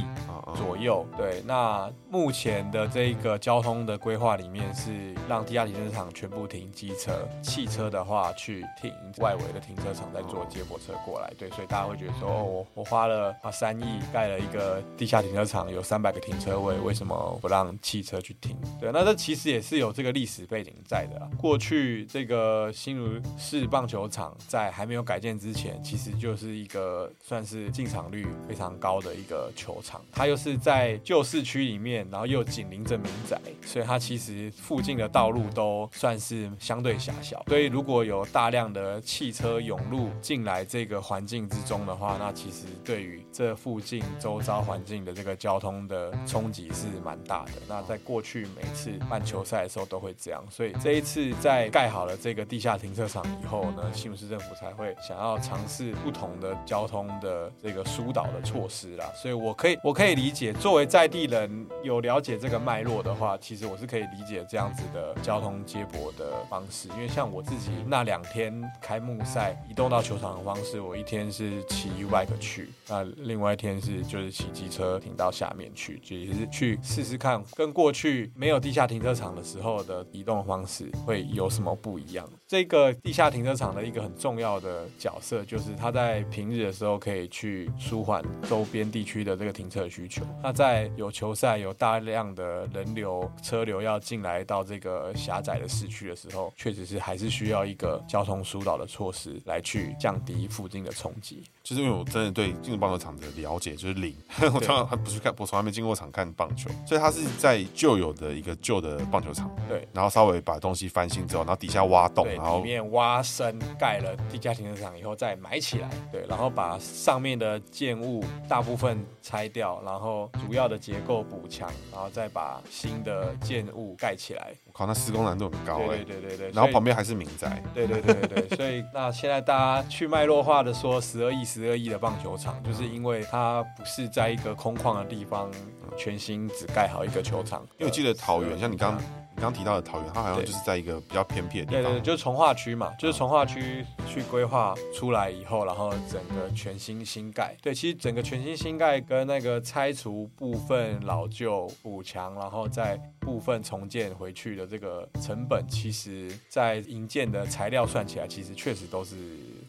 [0.56, 1.42] 左右，对。
[1.46, 11.32] 那目前的这个交通的规划里面是让地下停车场全部停机车，汽车的话去停外围的停车场，再坐接驳车过来。
[11.38, 18.58] 对，所以大家会觉得说，哦，我花了啊三亿盖了一个地下停车场，有三百个停车位，为什么不让汽车去停？
[18.80, 21.30] 对，那这其实也是有这个历史背景在的。
[21.38, 28.26] 过去这个新竹市棒球场在还没有改建之前，其实就是一个算是进场率。
[28.48, 37.44] 非常高的一个球场，它又是是在旧市区里面，然后又紧邻着民宅，所以它其实附近的道路都算是相对狭小。
[37.48, 47.54] 所以如果有大量的汽车涌入进来这个环境之中的话，那其实对于这附近周遭环境的这个交通的冲击是蛮大的。
[47.68, 58.26] 那在过去每次办球赛的时候都会这样，所以这一次在盖好了这个地下停车场以后呢，新竹市政府才会想要尝试不同的交通的这个疏导。
[58.26, 66.90] 的措施啦，所以我可以我可以理解，作为在地人有了解这个脉络的话，其实我是可以理解这样子的交通接驳的方式。
[66.90, 82.30] 因为像我自己那两天开幕赛移动到球场的方式，我一天是骑 U-bike 去，那另外一天是就是骑机车停到下面去，就也是去试试看跟过去没有地下停车场的时候的移动方式会有什么不一样。
[82.48, 88.24] 这个地下停车场的一个很重要的角色，就是它在平日的时候可以去舒缓。
[88.48, 101.44] 周边地区的这个停车需求，那在有球赛、有大量的人流、车流要进来到这个狭窄的市区的时候，确实是还是需要一个交通疏导的措施来去降低附近的冲击。
[101.66, 104.16] 就是因为我真的对进入棒球场的了解就是零，
[104.54, 124.54] 我从来不去看，我从来没进过场看棒球，所以它是在旧有的一个旧的棒球场，对，然后稍微把东西翻新之后，然后底下挖洞，然后里面挖深盖了地下停车场以后再埋起来，对，然后把上面的建物大部分拆掉，然后主要的结构补强，然后再把新的建物盖起来。
[124.76, 126.04] 我靠，那施工难度很高哎、欸！
[126.04, 127.64] 对对对对，然后旁边还是民宅。
[127.74, 135.50] 对对对对对，所以那现在大家去脉络化的说，十二亿、十二亿的棒球场，就是因为它不是在一个空旷的地方
[135.96, 137.62] 全新只盖好一个球场。
[137.78, 139.02] 因为我记得桃园，像你刚刚。
[139.36, 147.54] 你刚提到的桃园，它好像就是在一个比较偏僻的地方，对对，对，就是从化区嘛，就是从化区去规划出来以后，然后整个全新新盖。
[147.62, 159.16] 对，其实整个全新新盖跟那个拆除部分老旧补强，然后再部分重建回去的这个成本，其实在营建的材料算起来，其实确实都是。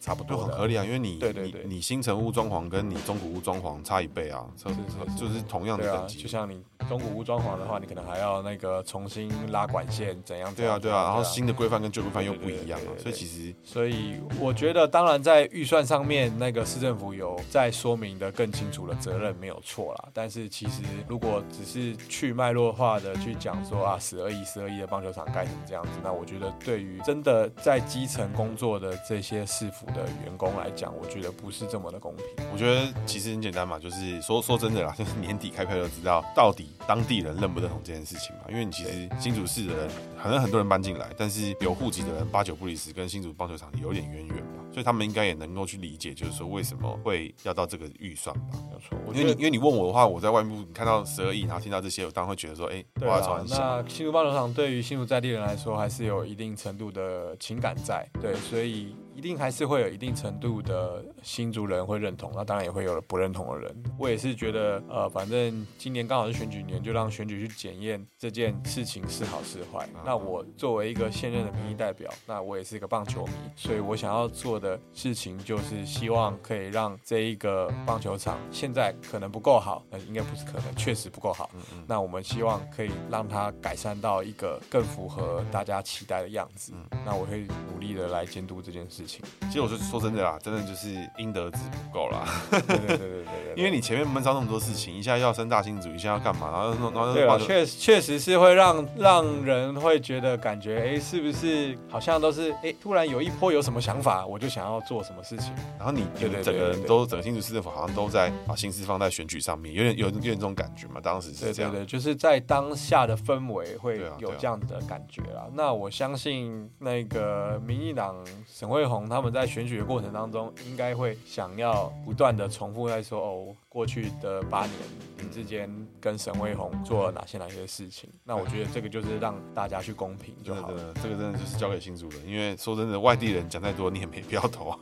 [0.01, 6.23] 差不多很合理啊，因为你对对对，你，你新城屋装潢跟你中古屋装潢差一倍啊，是是是，就是同样的等级。
[6.23, 10.79] 就像你中古屋装潢的话，你可能还要那个重新拉管线怎样，怎样？
[10.81, 20.09] 对啊对啊，然后新的规范跟旧规范又不一样啊，所以其实，所以我觉得，当然在预算上面，那个市政府有在说明的更清楚的责任没有错啦。
[20.13, 29.86] 但是其实如果只是去脉络化的去讲说啊，十二亿十二亿的棒球场盖成这样子，那我觉得对于真的在基层工作的这些市府。
[29.95, 32.25] 的员工来讲，我觉得不是这么的公平。
[32.53, 38.43] 我觉得其实很简单嘛，就是说说真的啦， 就是年底开票就知道到底当地人认不认同这件事情嘛。
[38.49, 39.91] 因为你其实新竹市的人，
[40.23, 48.59] 可能很多人搬进来，但是有户籍的人八九不离十，跟新竹棒球场有点渊源吧，所以他们应该也能够去理解，就是说为什么会要到这个预算吧。
[48.71, 58.95] 没错，因为你因为你问我的话，我在外面看到十二亿，然后听到这些，我当然会觉得说，哎、欸，对啊，那新竹棒球场对于新竹在地人来说，还是有一定程度的情感在，对，所以。
[59.17, 63.75] 一定还是会有一定程度的新族人会认同，那当然也会有不认同的人。
[63.99, 69.89] 我也是觉得，呃，反正今年刚好是选举年，就让选举去检验这件事情是好是坏。
[70.05, 81.51] 那我作为一个现任的民意代表，那我也是一个棒球迷，所以我想要做的事情就是希望可以让这一个棒球场现在可能不够好，呃，应该不是可能，确实不够好。
[81.55, 86.75] 嗯嗯那我们希望可以让它改善到一个更符合大家期待的样子。
[86.75, 89.06] 嗯那我会努力的来监督这件事。
[89.07, 90.89] 其实我是说真的啦，真的就是
[91.19, 92.27] 应得值不够啦。
[92.51, 105.55] 对对对对对， 因为你前面闷骚那么多事情，一下要升大新主，一下要干嘛，然后然后对啊，确确实是会让让人会觉得感觉，哎，是不是好像都是哎，突然有一波有什么想法，我就想要做什么事情。
[105.79, 106.05] 然后你
[106.43, 111.01] 整个人都整个新竹市政府好像都在把心思放在选举上面，有点有有点这种感觉嘛。
[111.03, 115.47] 当时是这样，对对对，就是在当下的氛围会有这样的感觉啦。
[115.53, 118.17] 那我相信那个民进党
[118.47, 119.09] 沈慧虹。
[119.09, 124.73] 他们在选举的过程当中，应该会想要不断的重复在说：“哦，过去的八年，
[125.19, 130.95] 林智坚跟沈慧虹做了哪些哪些事情。”那我觉得这个就是让大家去公平就好了。
[131.03, 134.79] 这个真的就是交给新竹人，因为说真的，外地人讲再多，你也没必要投啊。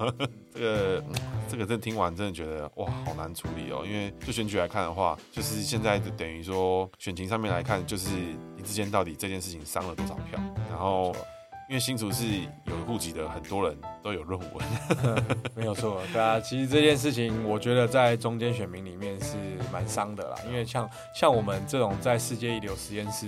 [0.55, 1.05] 这个，
[1.49, 3.85] 这个真听完真的觉得哇，好难处理哦。
[3.85, 8.11] 因为就选举来看的话，就是现在等于说选情上面来看，就是
[8.57, 11.15] 林志坚到底这件事情伤了多少票，然后。
[11.67, 12.25] 因为新竹是
[12.67, 14.67] 有户籍的，很多人都有论文，
[15.57, 16.39] 没有错，对啊。
[16.39, 19.35] 其实这件事情，我觉得在中间选民里面是
[19.73, 20.37] 蛮伤的啦。
[20.47, 23.27] 因为像像我们这种在世界一流实验室，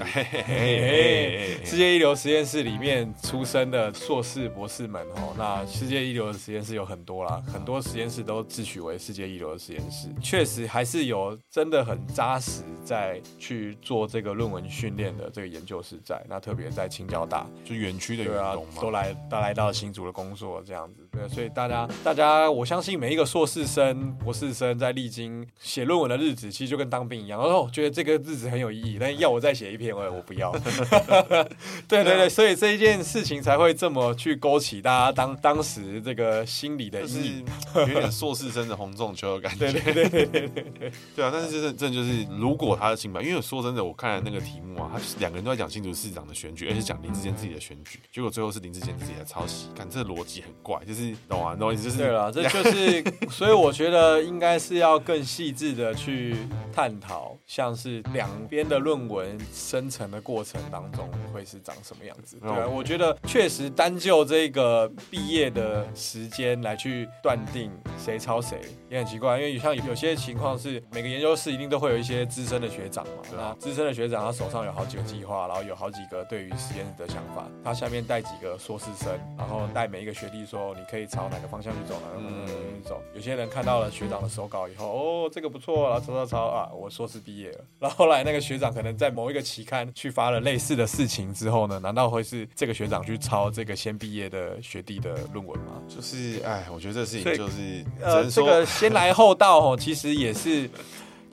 [1.64, 16.22] 世界一流实验室里面出生的硕士博士们哦，那世界一流的实验室有很多啦，很多实验室都自诩为世界一流的实验室，确实还是有真的很扎实在去做这个论文训练的这个研究室在。
[16.28, 18.25] 那特别在清交大，就园区的。
[18.26, 27.40] 对啊，都来都来到新竹的工作这样子，对，所以大家大家，我相信每一个硕士生、博士生在历经写论文的日子，其实就跟当兵一样。
[27.40, 30.52] 哦，我觉得这个日子很有意义，但要我再写一篇，我我不要。
[31.88, 39.72] 对对对，所以这一件事情才会这么去勾起大家当当时这个心理的阴影， 有点硕士生的红中球的感觉。
[39.72, 47.98] 对对对对对对，对啊，但是这这就是如果他的清白，因为说真的，我看了那个题目啊，他两个人都在讲新竹市长的选举，而且讲林志坚自己的选举。
[48.12, 50.78] 结果最后是林志坚自己的抄袭，看这个逻辑很怪，
[51.10, 56.36] 就是懂啊，懂意思就是对了，这就是， 所以我觉得应该是要更细致的去
[56.72, 62.38] 探讨，像是两边的论文生成的过程当中会是长什么样子。
[62.40, 78.56] 对啊，我觉得确实单就这个毕业的时间来去断定谁抄谁也很奇怪，因为像有些情况是每个研究室一定都会有一些资深的学长嘛，那资深的学长他手上有好几个计划，然后有好几个对于实验的想法，他下面带几个。
[78.56, 82.06] 硕士生，然后带每一个学弟说：“你可以朝哪个方向去走呢？
[82.16, 82.46] 嗯，
[82.84, 83.02] 走。
[83.12, 87.64] 有些人看到了学长的手稿以后，哦，这个不错，然后抄抄抄啊，我硕士毕业了。
[87.80, 95.82] 然后后来那个学长可能在某一个期刊去发了类似的事情之后呢，难道会是这个学长去抄这个先毕业的学弟的论文吗？
[95.88, 100.70] 就是，哎，我觉得这事情就是，呃，这个先来后到哦，其实也是。”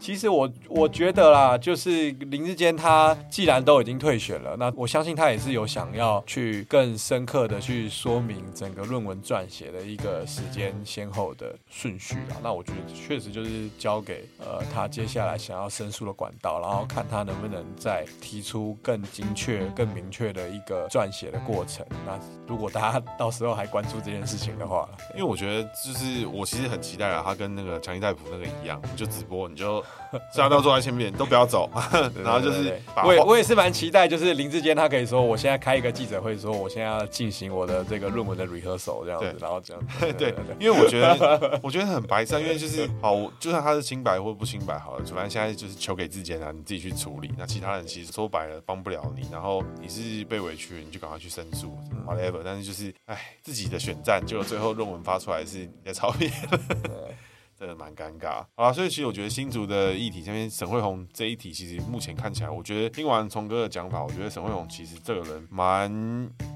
[0.03, 12.35] 其实我我觉得啦，就是林志坚他既然都已经退选了，那我相信他也是有想要去更深刻的去说明整个论文撰写的一个时间先后的顺序啦。
[12.43, 21.85] 那我觉得确实就是交给呃他接下来想要申诉的管道，然后看他能不能再提出更精确、更明确的一个撰写的过程。
[22.05, 29.81] 那如果大家到时候还关注这件事情的话，因为我觉得就是我其实很期待啊，他跟那个强尼戴普那个一样，就直播，你就
[30.31, 31.69] 下到坐在前面，都不要走，
[32.23, 39.83] 然后就是我也我也是蛮期待，就是林志坚他可以说，我现在开一个记者会，说我现在要进行我的这个论文的 rehearsal 这样子，然后这样。
[40.17, 51.75] 对，因为我觉得我觉得很白痴，因为就是好，就算他是清白或不清白好了，反正现在就是求给志坚啊，你自己去处理，那其他人其实说白了帮不了你，然后你是被委屈，你就赶快去申诉
[52.07, 56.31] ，whatever，但是就是哎，自己的选战，结果最后论文发出来是你的抄袭。
[57.63, 65.89] 真的蛮尴尬，好啦，所以其实我觉得新竹的议题，这边沈慧红这一题，其实目前看起来，我觉得听完聪哥的讲法，我觉得沈慧红其实这个人蛮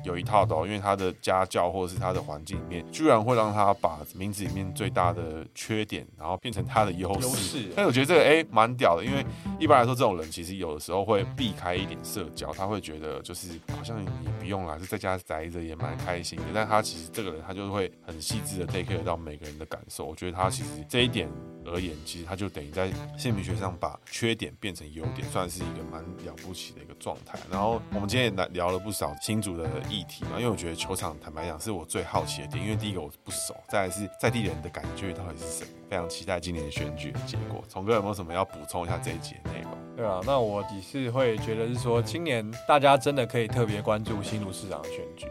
[0.03, 7.71] 有一套的哦，因为他的家教或者是他的环境里面，居然会让他把名字里面最大的缺点，然后变成他的优势。
[7.75, 9.25] 但我觉得这个哎蛮屌的，因为
[9.59, 14.07] 一般来说这种人其实有的时候会避开一点社交，他会觉得就是好像你
[14.39, 16.45] 不用啦，就在家宅着也蛮开心的。
[16.53, 20.05] 但他其实这个人他就会很细致的 take care 到每个人的感受。
[20.05, 20.69] 我觉得他其实。
[20.87, 21.27] 这一点
[21.67, 27.37] 而言，其实他就等于在姓名学上把缺点变成优点，算是一个蛮了不起的一个状态。
[27.51, 37.63] 然后我们今天也来聊了不少新竹的议题嘛，因为我觉得球场坦白讲是我最好奇的点，因为第一个我不熟，再来是在地人的感觉到底是什么，非常期待今年的选举的结果。
[37.67, 39.71] 从哥有没有什么要补充一下这一节内容？
[39.95, 45.25] 对啊，那我只是会觉得是说，今年大家真的可以特别关注新竹市长的选举。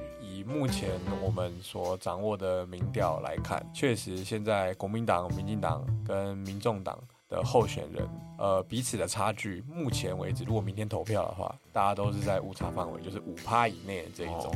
[0.47, 0.90] 目前
[1.20, 6.97] 我们所掌握的民调来看，确实现在国民党、民进党跟民众党
[7.28, 14.55] 的候选人，呃，彼此的差距，目前为止，如果明天投票的话，大家都是在误差范围，就是五趴以内的这一种。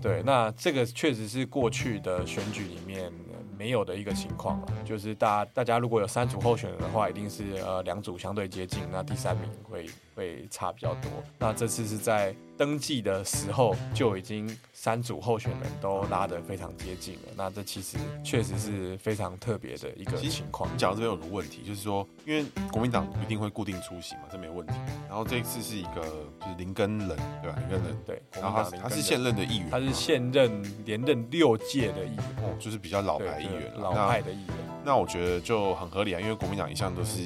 [0.00, 3.12] 对，那这个确实是过去的选举里面
[3.58, 11.10] 没有的一个情况，就是大家大家如果有三组候选人的话，一定是呃两组相对接近，那第三名会会差比较多。
[11.38, 20.72] 那这次是在登记的时候就已经三组候选人都拉得非常接近了，那这其实确实是非常特别的一个情况。
[20.72, 24.74] 你讲到这边有个问题，就是说，因为国民党一定会固定出席嘛，这没问题。
[25.08, 26.02] 然后这一次是一个
[26.40, 27.08] 就是林根仁，
[27.42, 27.56] 对吧？
[27.58, 34.71] 林根仁对，然后他他是现任的议员，他是现任连任六届的议员，哦，就是比较老牌议员，老派的议员。
[34.84, 37.20] 那我觉得就很合理啊，因为国民党一向都是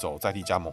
[0.00, 0.72] 走在地加盟，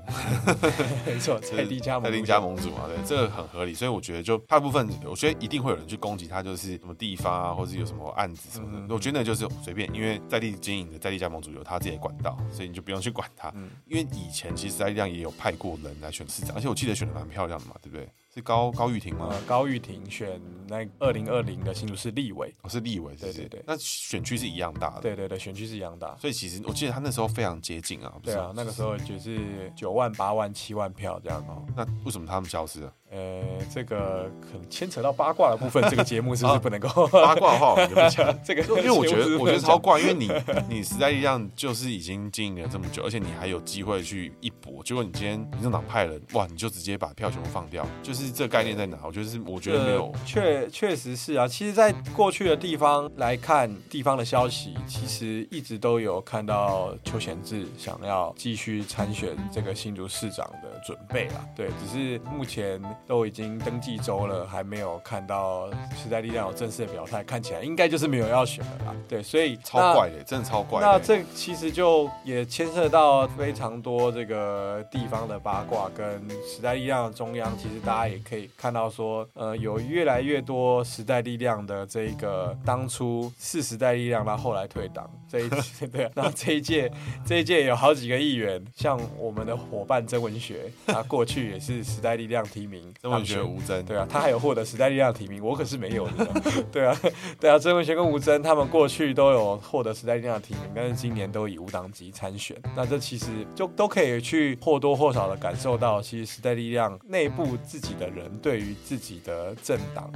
[1.05, 3.73] 没错，在地加盟，在地加盟主嘛，对，这个很合理。
[3.73, 8.79] 所以我觉得就大部分，我觉得一定会有人去攻击他，就是什么地方啊，或者有什么案子什么的。
[8.79, 13.51] 嗯、我觉得那就是随便，因为在地经营的在地加盟主有他自己的管道，所以你就不用去管他。
[13.55, 18.07] 嗯、因为以前其实在地量也有派过人来选市长，而且我记得选的蛮漂亮的嘛，对不对？
[18.37, 19.29] 是高高玉婷吗？
[19.31, 23.63] 呃、高玉婷选那二零二零的新竹市立委，哦，是立委，对对对。
[23.65, 26.15] 那选区是一样大的，对对对，选区是一样大。
[26.17, 31.65] 所以其实我记得他那时候非常接近啊，对啊，那个时候就是九万、八万、七万票这样哦。
[31.75, 32.93] 那为什么他们消失了？
[33.09, 33.41] 呃，
[33.73, 40.29] 这个可能牵扯到八卦的部分，这个节目是不是不能够、啊、八卦的话，我讲 这个，因为我觉得我觉得超怪，因为你
[40.67, 48.97] 你实在力量就是已经经营了这么久，而且你还有机会去一搏，结果你今天民政党派人，哇，你就直接把票全部放掉，就是这个概念在哪？
[49.05, 51.47] 我觉得是，我觉得没有，确确实是啊。
[51.47, 61.45] 其实，在过去的地方来看，地方的消息其实一直都有看到邱显志想要继续参选这个新竹市长的准备啦。
[61.55, 62.81] 对，只是目前。
[63.05, 68.95] 都已经登记周了，还没有看到时代力量有正式的表态，看起来应该就是没有要选的啦。
[69.07, 70.87] 对，所以超怪的，真的超怪的。
[70.87, 86.91] 那这其实就也牵涉到非常多这个地方的八卦，跟时代力量的中央，其实大家也可以看到说，呃，有越来越多时代力量的这个当初是时代力量，然后后来退党这一届， 对，然后这一届
[87.25, 92.86] 这一届有好几个议员，像我们的伙伴曾文学，他过去也是时代力量提名。
[93.01, 96.27] 曾文学、吴峥，对啊，他还有获得时代力量提名，我可是没有的。
[96.71, 96.97] 对啊，
[97.39, 102.55] 对啊，曾文学跟吴峥他们过去都有获得时代力量提名，但是今年都以无党籍参选。
[102.75, 103.25] 那这其实
[103.55, 110.11] 就都可以去或多或少的感受到，其实时代力量内部自己的人对于自己的政党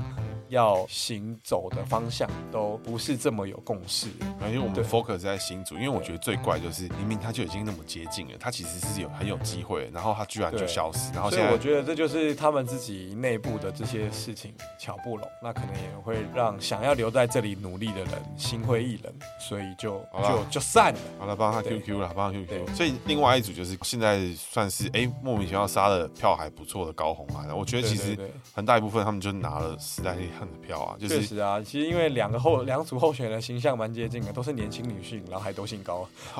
[0.49, 4.07] 要行走的方向都不是这么有共识。
[4.47, 11.11] 因为我们 focus 在新竹，因为我觉得最怪就是明明他就已经那么接近了，他其实是有很有机会，然后他居然就消失。
[11.13, 20.99] 然后现在我觉得这就是他们自己内部的这些事情巧不拢，那可能也会让想要留在这里努力的人心灰意冷，所以就就就散了。
[21.20, 22.76] 好了，帮他 QQ 了，帮他 QQ。
[22.76, 28.18] 所以另外一组就是现在算是哎、欸、莫名其妙杀的票还不错的高红啊，我觉得其实
[28.53, 36.07] 很大一部分他们就拿了时代力量的票啊，就是确实啊，其实因为两个候两组候选人形象蛮接近的，都是年轻女性，然后还都姓高，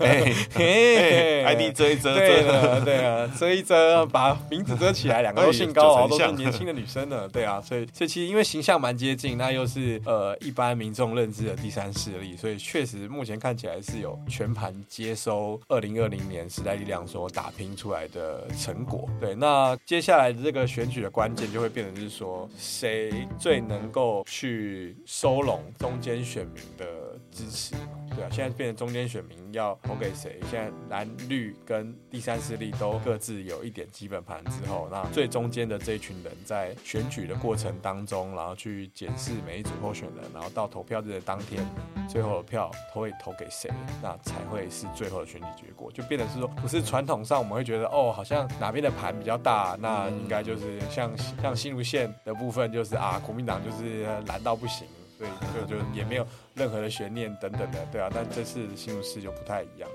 [0.00, 19.08] 哎哎，ID 遮一遮，对的对啊，遮一遮，把名字遮起来，两个都姓高，都是年轻的女生呢，对啊，所以所以其实因为形象蛮接近，那又是呃一般民众认知的第三势力，所以确实目前看起来是有全盘接收二零二零年时代力量所打拼出来的成果。
[19.20, 26.86] 对，那接下来的这个选举的关键就会变成是说，谁最能够去收拢中间选民的
[27.30, 27.74] 支持？
[28.14, 30.38] 对啊，现在变成中间选民要投给谁？
[30.50, 41.66] 现在蓝绿跟第三势力都各自有一点基本盘之后，那最中间的这一群人在选举的过程当中，然后去检视每一组候选人，然后到投票日的当天，
[42.08, 43.70] 最后的票投会投给谁，
[44.02, 45.90] 那才会是最后的选举结果。
[45.92, 51.10] 就变得是说，不是传统上我们会觉得哦，好像哪边的盘比较大，那应该就是像
[51.42, 54.86] 像新竹县的部分，就是啊，国民党就是蓝到不行。
[55.18, 55.30] 所以，
[55.66, 56.26] 就就也没有
[56.56, 59.88] 任何的悬念等等的，对啊，但这次新竹市就不太一样。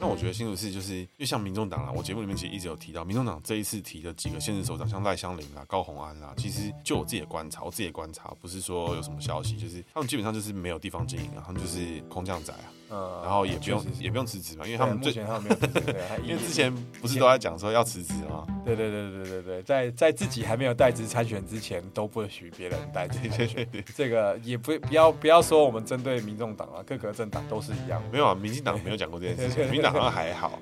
[0.00, 12.72] 那我觉得新竹市就是，因为像民众党啦，我节目里面其实一直有提到，民众党这一次提的几个县市首长，像赖香林啊、高虹安啊，其实就我自己的观察，我自己的观察，不是说有什么消息，就是他们基本上就是没有地方经营啊，他们就是空降仔啊。
[12.88, 18.46] 呃，然后也不用也不用辞职嘛，因为他们目前他们没有辞职， 对，因为之前不是都在讲说要辞职吗？
[18.64, 23.68] 对对对对对对，在在自己还没有代职参选之前，都不许别人代职参选。
[23.96, 28.00] 这个也不不要不要说我们针对民众党啊，各个政党都是一样。
[28.12, 30.56] 没有啊，民进党没有讲过这件事情， 民进党好像还好。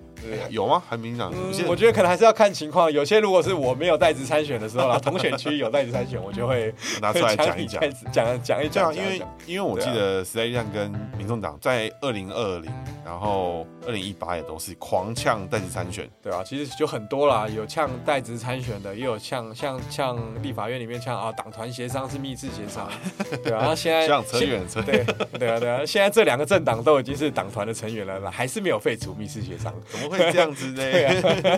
[0.50, 0.82] 有吗？
[0.88, 1.32] 还民进党？
[1.66, 2.90] 我觉得可能还是要看情况。
[2.90, 8.94] 有些如果是我没有代职参选的时候啦，同选区有代职参选，我就会 拿出来讲一讲，讲讲一讲。
[8.94, 12.72] 因为因为我记得时代力量跟民众党在二零二零。
[13.04, 22.88] 然后二零一八也都是狂呛代职参选，对啊，其实就很多啦，有呛代职参选的，也有呛像呛立法院里面呛啊，党团协商是密室协商，
[23.44, 25.04] 对啊，然后现在像扯远扯，对
[25.38, 30.82] 对啊对啊，现在这两个政党都已经是党团的成员了，还是没有废除密室协商，怎么会这样子呢？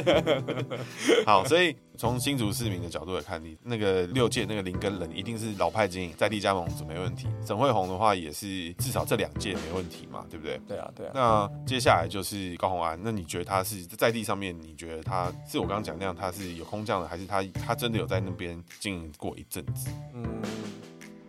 [1.26, 1.76] 好，所以。
[1.98, 7.26] 从新竹市民的角度来看，你那个六届那个林根人一定是老派经营，在地加盟组没问题。
[7.42, 10.60] 沈慧虹的话也是至少这两届没问题嘛，对不对？
[10.68, 11.12] 对啊，对啊。
[11.14, 14.54] 那接下来就是高红安，那你觉得他是在地上面？
[14.60, 19.88] 你觉得他是我刚刚讲那样，他是有空降的，还是他他真的有在那边经营过一阵子？
[20.12, 20.22] 嗯，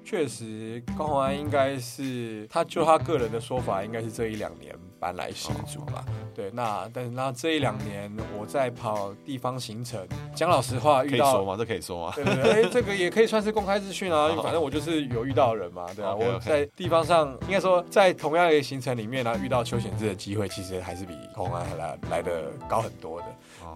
[0.08, 6.05] 确实，高洪安应该是他就他个人的说法，应该是这一两年搬来新竹吧。
[6.08, 11.55] 哦对，那但是那这一两年我在跑地方行程，讲老实话，遇到可以说吗？
[11.58, 12.14] 这可以说吗？
[12.16, 23.26] 对对对，哎， 这个也可以算是公开资讯啊，反正我就是有遇到人嘛，对啊，我在地方上应该说在同样的行程里面呢，遇到邱显志的机会，其实还是比高虹安还来来的高很多的，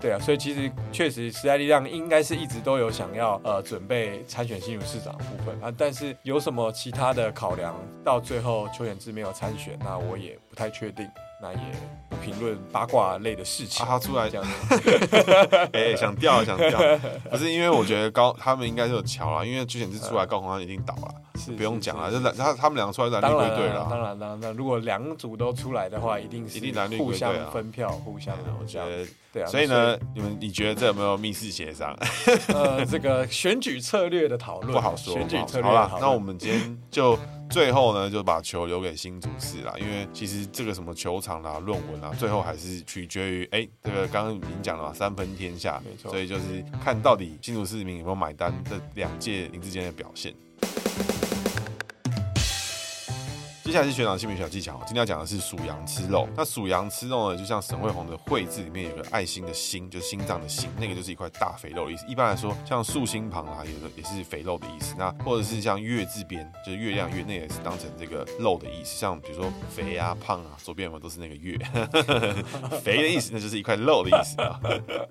[0.01, 11.07] 对啊，所以其实确实时代力量应该是一直都有想要呃准备参选新竹市长的部分啊，但是有什么其他的考量，到最后邱显智没有参选，那我也不太确定。
[11.41, 11.59] 那也
[12.09, 13.85] 不评论八卦类的事情。
[13.85, 14.43] 啊，他出来讲，
[15.73, 16.79] 哎，想掉想掉，
[17.29, 23.87] 不是因为我觉得高他们应该是有桥了，因为之前是出来高洪安一定倒了，是不用讲了，就蓝他他们两个出来蓝绿归队了。
[23.89, 29.47] 当然当然，那如果两组都出来的话，一定是一定蓝绿互相分票，互相的我觉得对啊。
[29.47, 31.97] 所以呢，你们你觉得这有没有密室协商？
[32.53, 35.13] 呃，这个选举策略的讨论不好说。
[35.13, 37.17] 选举策略好了，那我们今天就。
[37.51, 50.33] 最后呢，就把球留给新竹市啦，因为其实这个什么球场啦、论文啊，最后还是取决于哎，这个刚刚已经讲了嘛，三分天下，没错，所以就是看到底新主市民有没有买单这两届林志坚的表现。
[53.72, 56.28] 接下来是学长姓名小技巧，今天要讲的是属羊吃肉。
[56.36, 62.05] 那属羊吃肉呢，就像沈慧红的慧字里面有个爱心的心，就是心脏的心，那个就是一块大肥肉的意思。
[62.05, 64.93] 一般来说，像竖心旁啊，有的也是肥肉的意思。
[64.97, 68.99] 那或者是像月字边，就是月亮月，那也是当成这个肉的意思。
[68.99, 71.57] 像比如说肥啊、胖啊，左边有没有都是那个月，
[72.84, 74.59] 肥的意思，那就是一块肉的意思啊。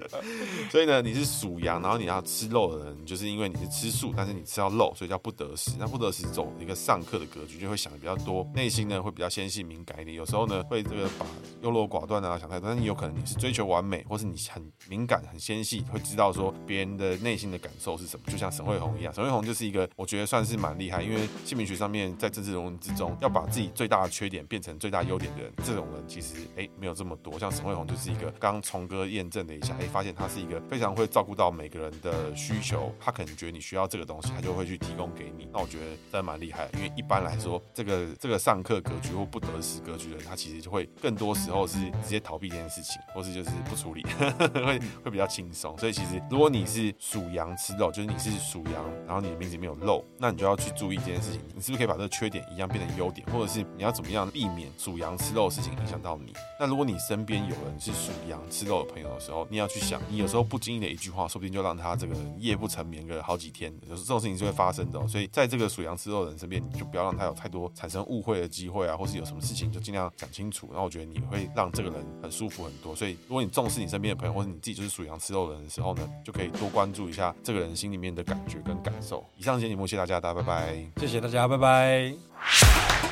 [0.71, 5.71] 所以呢，你是属羊，然后你要吃肉的人，就是因为你是吃素，但是你吃到肉，所以叫不得食。
[5.79, 8.47] 那不得食走一个上课的格局，就会想的比较多。
[8.55, 11.27] 内心呢会比较纤细敏感一点，有时候呢会这个把
[11.63, 18.27] 优柔寡断啊想太多，但是你有可能你是追求完美，或是你很敏感很纤细，会知道说别人的内心的感受是什么。
[18.31, 27.39] 就像沈慧红一样，沈慧红就是一个我觉得算是蛮厉害，因为姓名学上面在政治人物之中要把自己最大的缺点变成最大优点的人，这种人其实哎没有这么多。
[27.39, 35.49] 像沈慧红就是一个刚从哥验证了一下，哎发现他是一个非常会照顾到每个人的需求，他可能觉得你需要这个东西，他就会去提供给你。
[35.53, 44.03] 那我觉得真的蛮厉害，因为一般来说这个这个上课格局或不得时格局的人，他其实就会更多时候是直接逃避这件事情，或是就是不处理，
[44.55, 45.77] 会会比较轻松。
[45.79, 56.33] 所以其实如果你是属羊吃肉，就是你是属羊，然后你的名字里面有肉，那你就要去注意这件事情，你是不是可以把这个缺点一样变成优点，或者是你要怎么样避免属羊吃肉的事情影响到你？
[56.59, 65.07] 那如果你身边有人是属羊吃肉的朋友的时候，你要去想，你有时候不经意的一句话，说不定就让他这个夜不成眠个好几天，有时候这种事情是会发生的哦。
[65.07, 70.69] 所以在这个属羊吃肉的人身边，你就不要让他有太多产生误会的机会啊，或是有什么事情就尽量讲清楚。
[70.71, 72.95] 然后我觉得你会让这个人很舒服很多。
[72.95, 79.27] 所以如果你重视你身边的朋友，或者你自己就是属羊吃肉的人的时候呢，就可以多关注一下这个人心里面的感觉跟感受。
[79.37, 80.85] 以上节目，谢谢大家，大家拜拜。
[80.99, 83.10] 谢谢大家，拜拜。